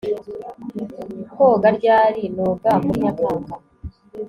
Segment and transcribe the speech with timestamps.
[1.35, 3.53] Koga ryari Noga muri Nyakanga